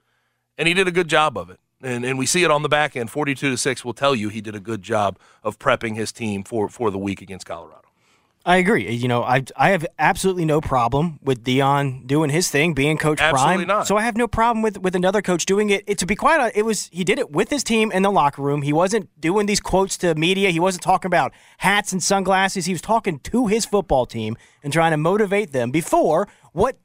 [0.59, 1.59] and he did a good job of it.
[1.83, 3.11] And, and we see it on the back end.
[3.11, 6.45] Forty-two to six will tell you he did a good job of prepping his team
[6.45, 7.81] for for the week against Colorado.
[8.45, 8.91] I agree.
[8.91, 13.21] You know, I I have absolutely no problem with Deion doing his thing, being Coach
[13.21, 13.67] Absolutely Prime.
[13.67, 13.87] not.
[13.87, 15.85] So I have no problem with with another coach doing it.
[15.87, 15.99] it.
[15.99, 18.41] To be quite honest, it was he did it with his team in the locker
[18.41, 18.63] room.
[18.63, 20.51] He wasn't doing these quotes to media.
[20.51, 22.65] He wasn't talking about hats and sunglasses.
[22.65, 26.79] He was talking to his football team and trying to motivate them before what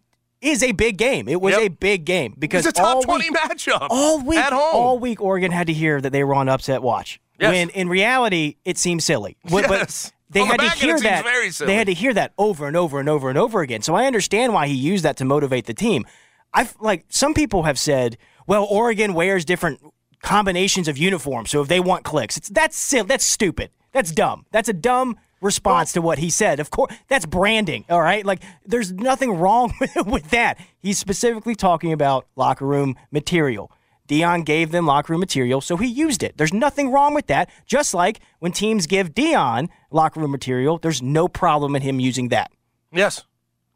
[0.46, 1.28] is a big game.
[1.28, 1.62] It was Yep.
[1.62, 4.62] a big game because It's a top twenty week, matchup all week, at home.
[4.76, 7.20] all week, Oregon had to hear that they were on upset watch.
[7.40, 7.52] Yes.
[7.52, 9.36] When in reality, it seems silly.
[9.44, 10.12] But- but Yes.
[10.30, 11.24] they On the had to back end, hear seems that.
[11.24, 11.68] very silly.
[11.68, 13.82] They had to hear that over and over and over and over again.
[13.82, 16.06] So I understand why he used that to motivate the team.
[16.54, 19.80] I like some people have said, well, Oregon wears different
[20.22, 23.08] combinations of uniforms, so if they want clicks, it's that's silly.
[23.08, 23.70] That's stupid.
[23.92, 24.46] That's dumb.
[24.52, 26.60] That's a dumb response to what he said.
[26.60, 27.86] Of course, that's branding.
[27.90, 29.74] All right, like there's nothing wrong
[30.06, 30.58] with, that.
[30.80, 33.72] He's specifically talking about locker room material.
[34.08, 36.38] Deion gave them locker room material, so he used it.
[36.38, 37.50] There's nothing wrong with that.
[37.66, 42.30] Just like when teams give Deion locker room material, there's no problem in him using
[42.30, 42.52] that.
[42.92, 43.24] Yes,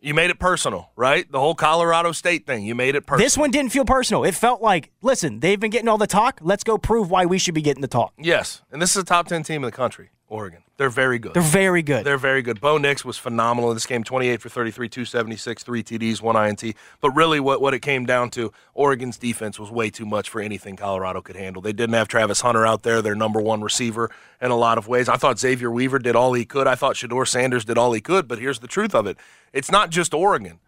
[0.02, 1.30] you made it personal, right?
[1.32, 3.26] The whole Colorado State thing, you made it personal.
[3.26, 4.24] This one didn't feel personal.
[4.24, 6.40] It felt like, listen, they've been getting all the talk.
[6.42, 8.14] Let's go prove why we should be getting the talk.
[8.18, 10.62] Yes, and this is a top ten team in the country, Oregon.
[10.78, 11.34] They're very good.
[11.34, 12.06] They're very good.
[12.06, 12.62] They're very good.
[12.62, 16.76] Bo Nix was phenomenal in this game 28 for 33, 276, three TDs, one INT.
[17.02, 20.40] But really, what, what it came down to, Oregon's defense was way too much for
[20.40, 21.62] anything Colorado could handle.
[21.62, 24.88] They didn't have Travis Hunter out there, their number one receiver, in a lot of
[24.88, 25.10] ways.
[25.10, 26.68] I thought Xavier Weaver did all he could.
[26.68, 28.28] I thought Shedeur Sanders did all he could.
[28.28, 29.18] But here's the truth of it
[29.52, 30.60] it's not just Oregon.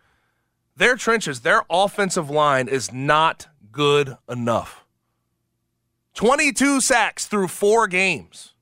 [0.76, 4.84] Their trenches, their offensive line is not good enough.
[6.16, 8.54] 22 sacks through four games.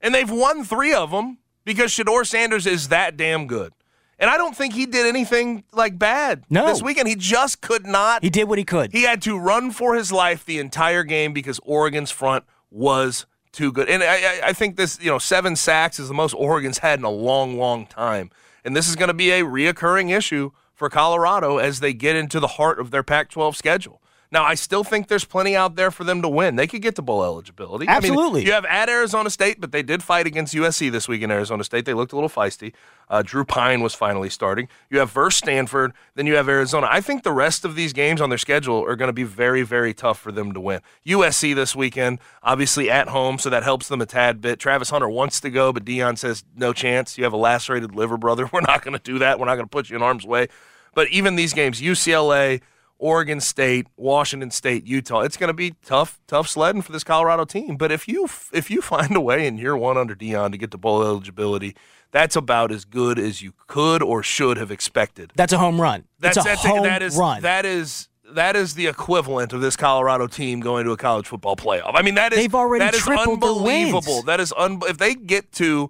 [0.00, 3.72] And they've won three of them because Shedeur Sanders is that damn good.
[4.20, 6.66] And I don't think he did anything like bad No.
[6.66, 7.06] this weekend.
[7.08, 8.22] He just could not.
[8.24, 8.90] He did what he could.
[8.92, 13.70] He had to run for his life the entire game because Oregon's front was too
[13.72, 13.88] good.
[13.88, 17.04] And I, I- think this, you know, seven sacks is the most Oregon's had in
[17.04, 18.30] a long, long time.
[18.64, 22.40] And this is going to be a reoccurring issue for Colorado as they get into
[22.40, 24.02] the heart of their Pac 12 schedule.
[24.30, 26.56] Now, I still think there's plenty out there for them to win.
[26.56, 27.88] They could get to bowl eligibility.
[27.88, 28.44] I mean, Absolutely.
[28.44, 31.64] you have at Arizona State, but they did fight against USC this week in Arizona
[31.64, 31.86] State.
[31.86, 32.74] They looked a little feisty.
[33.08, 34.68] Uh, Drew Pyne was finally starting.
[34.90, 36.88] You have versus Stanford, then you have Arizona.
[36.90, 39.62] I think the rest of these games on their schedule are going to be very,
[39.62, 40.80] very tough for them to win.
[41.06, 44.58] USC this weekend, obviously at home, so that helps them a tad bit.
[44.58, 47.16] Travis Hunter wants to go, but Deion says no chance.
[47.16, 48.46] You have a lacerated liver, brother.
[48.52, 49.38] We're not going to do that.
[49.38, 50.48] We're not going to put you in harm's way.
[50.94, 52.60] But even these games, UCLA,
[52.98, 55.20] Oregon State, Washington State, Utah.
[55.20, 57.76] It's going to be tough, tough sledding for this Colorado team.
[57.76, 60.70] But if you if you find a way in year one under Deion to get
[60.72, 61.76] to bowl eligibility,
[62.10, 65.32] that's about as good as you could or should have expected.
[65.36, 66.04] That's a home run.
[66.18, 67.42] That's, it's a that's home that is run.
[67.42, 71.56] that is that is the equivalent of this Colorado team going to a college football
[71.56, 71.92] playoff.
[71.94, 73.94] I mean, that is They've already that is tripled their wins.
[73.94, 74.22] unbelievable.
[74.22, 75.88] That is un- if they get to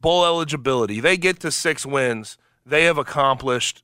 [0.00, 2.38] bowl eligibility, they get to six wins.
[2.64, 3.82] They have accomplished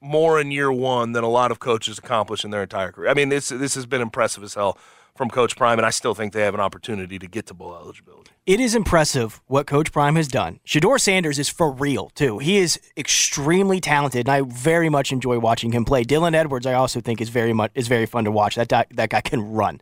[0.00, 3.10] more in year one than a lot of coaches accomplish in their entire career.
[3.10, 4.78] I mean, this this has been impressive as hell
[5.16, 7.74] from Coach Prime, and I still think they have an opportunity to get to bowl
[7.74, 8.30] eligibility.
[8.46, 10.60] It is impressive what Coach Prime has done.
[10.66, 12.38] Shedeur Sanders is for real, too.
[12.38, 16.04] He is extremely talented, and I very much enjoy watching him play.
[16.04, 18.54] Dylan Edwards, I also think is very much is very fun to watch.
[18.54, 19.80] That that guy can run.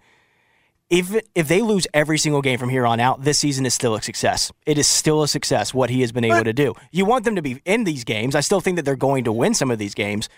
[0.90, 3.94] If if they lose every single game from here on out, this season is still
[3.94, 4.50] a success.
[4.64, 6.74] It is still a success what he has been able to do.
[6.90, 8.34] You want them to be in these games.
[8.34, 10.30] I still think that they're going to win some of these games,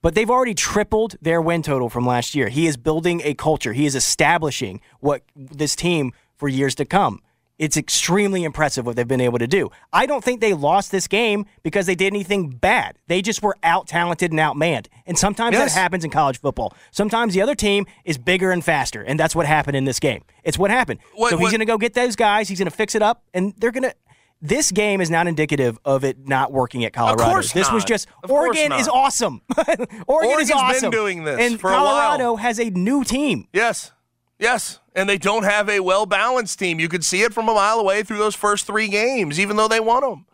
[0.00, 2.48] but they've already tripled their win total from last year.
[2.48, 3.72] He is building a culture.
[3.72, 7.20] He is establishing what this team for years to come.
[7.58, 9.70] It's extremely impressive what they've been able to do.
[9.92, 12.96] I don't think they lost this game because they did anything bad.
[13.08, 14.86] They just were out talented and outmanned.
[15.06, 15.74] And sometimes Yes.
[15.74, 16.72] that happens in college football.
[16.92, 20.22] Sometimes the other team is bigger and faster, and that's what happened in this game.
[20.44, 21.00] It's what happened.
[21.14, 22.48] What- so he's going to go get those guys.
[22.48, 23.94] He's going to fix it up, and they're going to.
[24.40, 27.24] This game is not indicative of it not working at Colorado.
[27.24, 29.42] course this was just Of Oregon is awesome.
[30.06, 31.84] Oregon is Oregon's been doing this and for a while.
[32.16, 33.48] Colorado has a new team.
[33.52, 33.90] Yes.
[34.38, 34.78] Yes.
[34.94, 36.80] And they don't have a well balanced team.
[36.80, 39.68] You could see it from a mile away through those first three games, even though
[39.68, 40.26] they won them.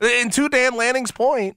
[0.00, 1.56] And to Dan Lanning's point,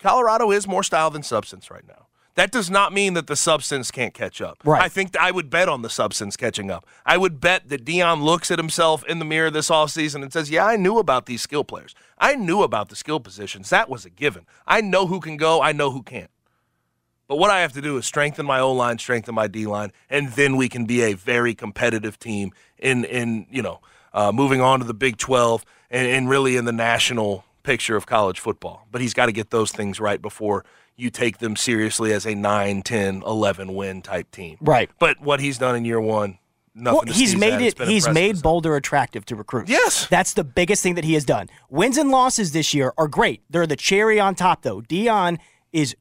[0.00, 2.04] Colorado is more style than substance right now.
[2.34, 4.58] That does not mean that the substance can't catch up.
[4.64, 4.82] Right.
[4.82, 6.84] I think I would bet on the substance catching up.
[7.06, 10.50] I would bet that Deion looks at himself in the mirror this offseason and says,
[10.50, 11.94] Yeah, I knew about these skill players.
[12.18, 13.70] I knew about the skill positions.
[13.70, 14.46] That was a given.
[14.66, 16.30] I know who can go, I know who can't.
[17.26, 19.92] But what I have to do is strengthen my O line, strengthen my D line,
[20.10, 23.80] and then we can be a very competitive team in in you know
[24.12, 28.06] uh, moving on to the Big Twelve and, and really in the national picture of
[28.06, 28.86] college football.
[28.90, 30.64] But he's got to get those things right before
[30.96, 34.56] you take them seriously as a 9, 10, 11 win type team.
[34.60, 34.90] Right.
[34.98, 36.38] But what he's done in year one,
[36.74, 37.06] nothing.
[37.06, 37.78] Well, he's made it.
[37.80, 39.70] He's made Boulder attractive to recruits.
[39.70, 40.06] Yes.
[40.06, 41.50] that's the biggest thing that he has done.
[41.68, 43.42] Wins and losses this year are great.
[43.50, 44.82] They're the cherry on top, though.
[44.82, 45.38] Deion
[45.72, 45.96] is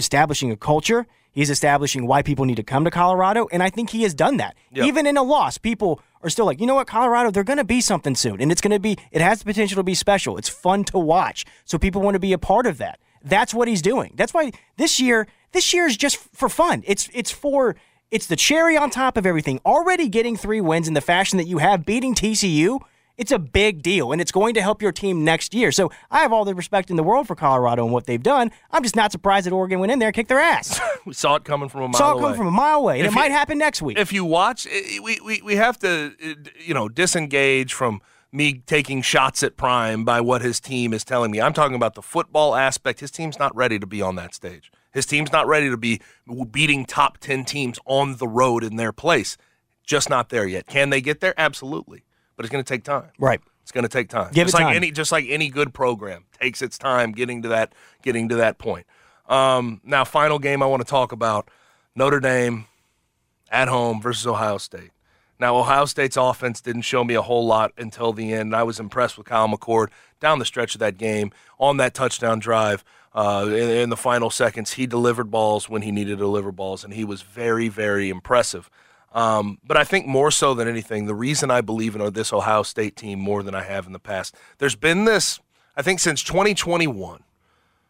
[0.00, 1.06] establishing a culture.
[1.30, 4.38] He's establishing why people need to come to Colorado, and I think he has done
[4.38, 4.56] that.
[4.72, 4.86] Yep.
[4.86, 7.64] Even in a loss, people are still like, you know what, Colorado, they're going to
[7.64, 8.96] be something soon, and it's going to be.
[9.12, 10.36] It has the potential to be special.
[10.36, 12.98] It's fun to watch, so people want to be a part of that.
[13.22, 14.14] That's what he's doing.
[14.16, 16.82] That's why this year, this year is just for fun.
[16.86, 17.76] It's it's for
[18.10, 19.60] it's the cherry on top of everything.
[19.64, 22.80] Already getting three wins in the fashion that you have, beating TCU,
[23.20, 25.70] it's a big deal, and it's going to help your team next year.
[25.70, 28.50] So I have all the respect in the world for Colorado and what they've done.
[28.70, 30.80] I'm just not surprised that Oregon went in there and kicked their ass.
[31.06, 32.22] we saw it coming from a mile Saw it away.
[32.30, 33.98] come from a mile away, and If it you- might happen next week.
[33.98, 38.00] if you watch, i- i- we, we, we have to, uh, you know, disengage from
[38.32, 41.40] me taking shots at Prime by what his team is telling me.
[41.42, 43.00] I'm talking about the football aspect.
[43.00, 44.72] His team's not ready to be on that stage.
[44.92, 46.00] His team's not ready to be
[46.50, 49.36] beating top 10 teams on the road in their place.
[49.84, 50.66] Just not there yet.
[50.68, 51.34] Can they get there?
[51.36, 52.04] Absolutely.
[52.40, 53.10] But it's going to take time.
[53.18, 53.38] right.
[53.60, 54.32] It's going to take time.
[54.32, 54.76] Give just it like time.
[54.76, 58.56] any just like any good program takes its time getting to that getting to that
[58.56, 58.86] point.
[59.28, 61.50] Um, now, final game I want to talk about:
[61.94, 62.64] Notre Dame
[63.50, 64.92] at home versus Ohio State.
[65.38, 68.56] Now, Ohio State's offense didn't show me a whole lot until the end.
[68.56, 69.88] I was impressed with Kyle McCord
[70.18, 72.82] down the stretch of that game on that touchdown drive.
[73.12, 76.84] Uh, in, in the final seconds, he delivered balls when he needed to deliver balls,
[76.84, 78.70] and he was very, very impressive.
[79.12, 82.62] Um, but I think more so than anything, the reason I believe in this Ohio
[82.62, 85.40] State team more than I have in the past, there's been this,
[85.76, 87.22] I think since 2021,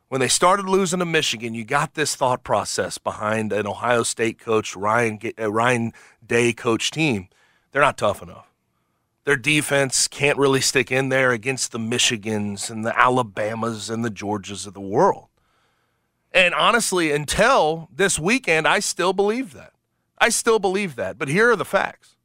[0.08, 4.38] when they started losing to Michigan, you got this thought process behind an Ohio State
[4.38, 5.92] coach, Ryan, uh, Ryan
[6.26, 7.28] Day coach team.
[7.70, 8.50] They're not tough enough.
[9.24, 14.10] Their defense can't really stick in there against the Michigans and the Alabamas and the
[14.10, 15.26] Georgias of the world.
[16.32, 19.72] And honestly, until this weekend, I still believe that.
[20.20, 21.18] I still believe that.
[21.18, 22.16] But here are the facts.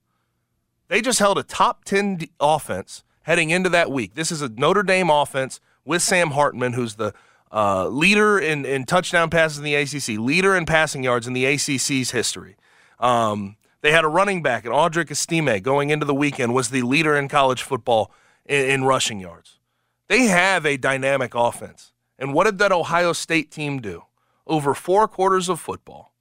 [0.88, 4.14] They just held a top 10 d- offense heading into that week.
[4.14, 7.14] This is a Notre Dame offense with Sam Hartman, who's the
[7.52, 11.46] uh, leader in, in touchdown passes in the ACC, leader in passing yards in the
[11.46, 12.58] ACC's history.
[13.00, 16.82] Um, they had a running back, and Audric Estime, going into the weekend, was the
[16.82, 18.12] leader in college football
[18.46, 19.60] in, in rushing yards.
[20.08, 21.94] They have a dynamic offense.
[22.18, 24.04] And what did that Ohio State team do?
[24.48, 26.14] Over four quarters of football,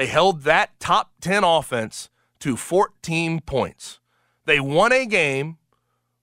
[0.00, 4.00] they held that top 10 offense to 14 points.
[4.46, 5.58] They won a game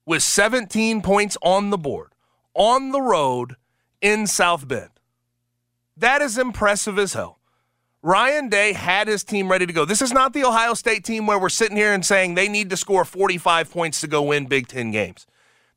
[0.03, 2.13] with 17 points on the board,
[2.55, 3.55] on the road
[4.01, 4.89] in South Bend.
[5.95, 7.37] That is impressive as hell.
[8.01, 9.85] Ryan Day had his team ready to go.
[9.85, 12.71] This is not the Ohio State team where we're sitting here and saying they need
[12.71, 15.27] to score 45 points to go win Big Ten games.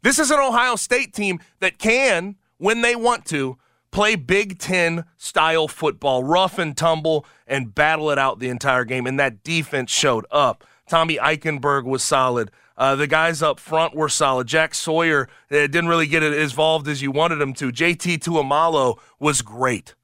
[0.00, 3.58] This is an Ohio State team that can, when they want to,
[3.90, 9.06] play Big Ten style football, rough and tumble, and battle it out the entire game.
[9.06, 10.64] And that defense showed up.
[10.88, 12.50] Tommy Eichenberg was solid.
[12.76, 14.46] Uh, the guys up front were solid.
[14.46, 17.70] Jack Sawyer uh, didn't really get as involved as you wanted him to.
[17.70, 19.94] JT Tuimoloau was great.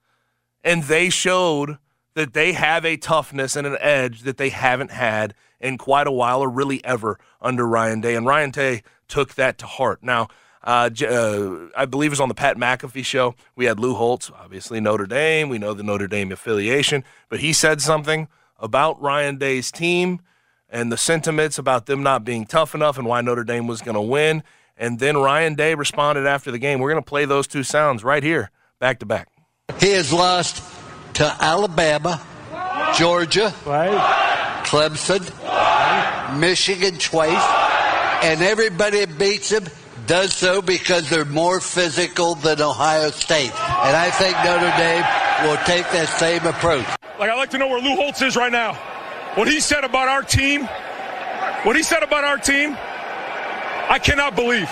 [0.63, 1.77] And they showed
[2.13, 6.11] that they have a toughness and an edge that they haven't had in quite a
[6.11, 8.15] while or really ever under Ryan Day.
[8.15, 10.03] And Ryan Day took that to heart.
[10.03, 10.27] Now,
[10.67, 13.35] uh, uh, I believe it was on the Pat McAfee show.
[13.55, 15.47] We had Lou Holtz, obviously Notre Dame.
[15.47, 18.27] We know the Notre Dame affiliation, but he said something
[18.59, 20.19] about Ryan Day's team
[20.69, 23.95] and the sentiments about them not being tough enough and why Notre Dame was going
[23.95, 24.43] to win.
[24.75, 26.79] And then Ryan Day responded after the game.
[26.79, 29.29] We're going to play those two sounds right here, back to back.
[29.79, 30.61] He has lost
[31.13, 32.21] to Alabama,
[32.93, 33.53] Georgia,
[34.65, 35.23] Clemson,
[36.37, 39.63] Michigan twice, and everybody beats him
[40.07, 43.51] does so because they're more physical than Ohio State.
[43.51, 45.03] And I think Notre Dame
[45.45, 46.85] will take that same approach.
[47.19, 48.73] Like, I'd like to know where Lou Holtz is right now.
[49.35, 50.65] What he said about our team,
[51.63, 52.75] what he said about our team,
[53.89, 54.69] I cannot believe.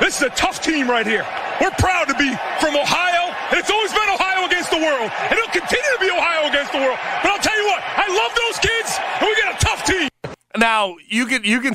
[0.00, 1.26] This is a tough team right here.
[1.60, 5.32] We're proud to be from Ohio, and it's always been Ohio against the world, and
[5.32, 6.96] it'll continue to be Ohio against the world.
[7.22, 10.08] But I'll tell you what, I love those kids, and we got a tough team.
[10.56, 11.74] Now you can you can.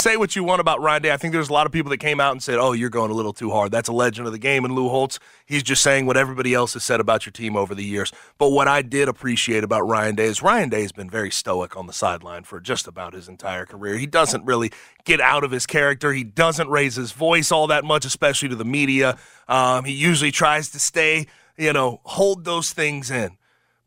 [0.00, 1.12] Say what you want about Ryan Day.
[1.12, 3.10] I think there's a lot of people that came out and said, "Oh, you're going
[3.10, 5.82] a little too hard." That's a legend of the game, and Lou Holtz, he's just
[5.82, 8.10] saying what everybody else has said about your team over the years.
[8.38, 11.76] But what I did appreciate about Ryan Day is Ryan Day has been very stoic
[11.76, 13.98] on the sideline for just about his entire career.
[13.98, 14.72] He doesn't really
[15.04, 16.14] get out of his character.
[16.14, 19.18] He doesn't raise his voice all that much, especially to the media.
[19.48, 21.26] Um, he usually tries to stay,
[21.58, 23.36] you know, hold those things in.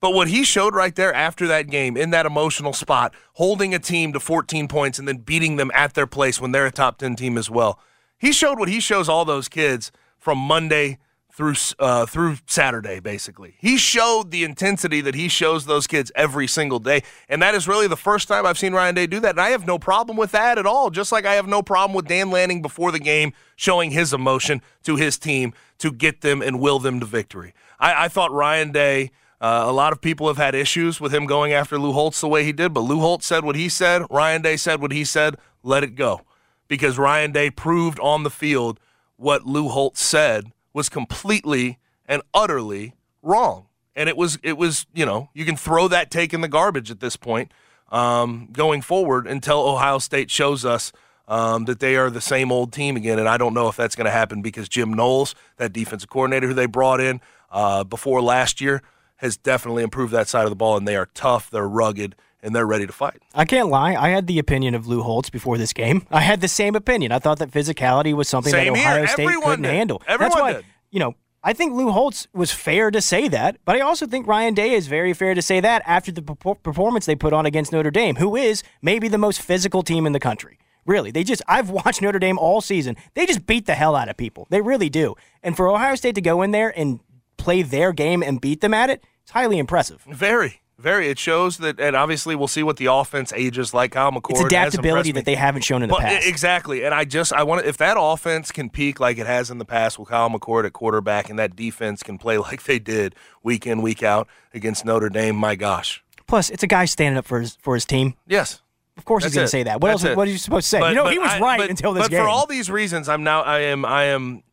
[0.03, 3.79] But what he showed right there after that game, in that emotional spot, holding a
[3.79, 6.97] team to 14 points and then beating them at their place when they're a top
[6.97, 7.79] 10 team as well,
[8.17, 10.97] he showed what he shows all those kids from Monday
[11.31, 13.55] through uh, through Saturday, basically.
[13.59, 17.65] He showed the intensity that he shows those kids every single day, and that is
[17.65, 19.29] really the first time I've seen Ryan Day do that.
[19.29, 20.89] And I have no problem with that at all.
[20.89, 24.61] Just like I have no problem with Dan Lanning before the game showing his emotion
[24.83, 27.53] to his team to get them and will them to victory.
[27.79, 29.11] I, I thought Ryan Day.
[29.43, 32.29] Uh, a lot of people have had issues with him going after Lou Holtz the
[32.29, 34.03] way he did, but Lou Holtz said what he said.
[34.09, 35.35] Ryan Day said what he said.
[35.63, 36.21] Let it go.
[36.69, 38.79] Because Ryan Day proved on the field
[39.17, 43.65] what Lou Holtz said was completely and utterly wrong.
[43.97, 46.89] And it was, it was, you know, you can throw that take in the garbage
[46.89, 47.51] at this point
[47.91, 50.93] um, going forward until Ohio State shows us
[51.27, 53.19] um, that they are the same old team again.
[53.19, 56.47] And I don't know if that's going to happen because Jim Knowles, that defensive coordinator
[56.47, 57.19] who they brought in
[57.51, 58.81] uh, before last year,
[59.17, 62.53] has definitely improved that side of the ball, and they are tough, they're rugged, and
[62.53, 63.21] they're ready to fight.
[63.33, 63.95] I can't lie.
[63.95, 66.05] I had the opinion of Lou Holtz before this game.
[66.11, 67.11] I had the same opinion.
[67.11, 68.89] I thought that physicality was something Same that here.
[68.89, 69.71] Ohio State Everyone couldn't did.
[69.71, 70.01] handle.
[70.07, 70.65] Everyone That's why, did.
[70.91, 74.27] you know, I think Lou Holtz was fair to say that, but I also think
[74.27, 77.71] Ryan Day is very fair to say that after the performance they put on against
[77.73, 80.57] Notre Dame, who is maybe the most physical team in the country.
[80.85, 82.95] Really, they just, I've watched Notre Dame all season.
[83.13, 84.47] They just beat the hell out of people.
[84.49, 85.15] They really do.
[85.41, 86.99] And for Ohio State to go in there and
[87.43, 90.01] play their game and beat them at it, it's highly impressive.
[90.09, 90.61] Very.
[90.79, 91.07] Very.
[91.07, 93.91] It shows that, and obviously we'll see what the offense ages like.
[93.91, 94.31] Kyle McCord.
[94.31, 96.27] It's adaptability that they haven't shown in the But- past.
[96.27, 96.83] Exactly.
[96.83, 99.59] And I just I want to, if that offense can peak like it has in
[99.59, 103.15] the past with Kyle McCord at quarterback, and that defense can play like they did
[103.43, 106.03] week in week out against Notre Dame, my gosh.
[106.27, 108.15] Plus, it's a guy standing up for his for his team.
[108.27, 108.61] Yes.
[108.97, 109.79] Of course, he's going to say that.
[109.81, 110.11] What That's else?
[110.11, 110.17] it.
[110.17, 110.79] What are you supposed to say?
[110.79, 112.21] But- you know, he was I- right but- until this but game.
[112.23, 114.43] for all these reasons, I'm now I am I am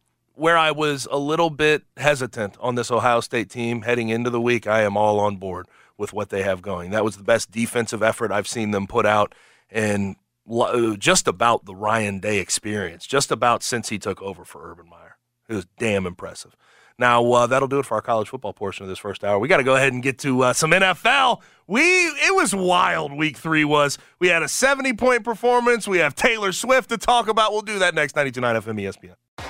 [0.41, 4.41] where I was a little bit hesitant on this Ohio State team heading into the
[4.41, 4.67] week.
[4.67, 5.67] I am all on board
[5.99, 6.93] with what they have going.
[6.93, 9.35] That was the best defensive effort I've seen them put out
[9.69, 10.17] and
[10.99, 15.19] just about the Ryan Day experience, just about since he took over for Urban Meyer.
[15.47, 16.57] It was damn impressive.
[16.99, 19.39] Now uh, that'll do it for our college football portion of this first hour.
[19.39, 21.43] We got to go ahead and get to uh, some NFL.
[21.67, 23.13] We it was wild.
[23.13, 23.99] Week three was.
[24.19, 25.87] We had a seventy point performance.
[25.87, 27.53] We have Taylor Swift to talk about.
[27.53, 28.17] We'll do that next.
[28.17, 29.50] 92.9 FM ESPN.